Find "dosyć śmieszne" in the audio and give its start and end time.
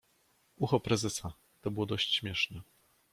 1.85-2.61